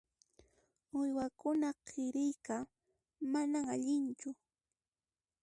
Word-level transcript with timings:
Uywakuna 0.99 1.69
k'iriyqa 1.85 2.55
manan 3.31 3.65
allinchu. 3.75 4.29